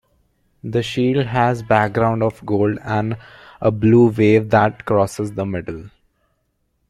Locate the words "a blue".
3.61-4.07